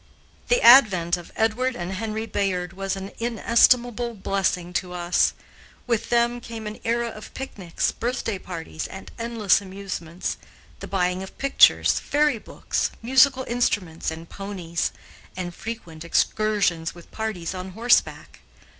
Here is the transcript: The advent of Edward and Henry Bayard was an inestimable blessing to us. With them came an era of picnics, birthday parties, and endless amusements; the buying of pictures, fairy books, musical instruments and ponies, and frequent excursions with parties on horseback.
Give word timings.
The 0.47 0.63
advent 0.63 1.15
of 1.15 1.31
Edward 1.35 1.75
and 1.75 1.91
Henry 1.93 2.25
Bayard 2.25 2.73
was 2.73 2.95
an 2.95 3.11
inestimable 3.19 4.15
blessing 4.15 4.73
to 4.81 4.93
us. 4.93 5.33
With 5.85 6.09
them 6.09 6.39
came 6.41 6.65
an 6.65 6.79
era 6.83 7.09
of 7.09 7.31
picnics, 7.35 7.91
birthday 7.91 8.39
parties, 8.39 8.87
and 8.87 9.11
endless 9.19 9.61
amusements; 9.61 10.37
the 10.79 10.87
buying 10.87 11.21
of 11.21 11.37
pictures, 11.37 11.99
fairy 11.99 12.39
books, 12.39 12.89
musical 13.03 13.43
instruments 13.43 14.09
and 14.09 14.27
ponies, 14.27 14.91
and 15.37 15.53
frequent 15.53 16.03
excursions 16.03 16.95
with 16.95 17.11
parties 17.11 17.53
on 17.53 17.73
horseback. 17.73 18.39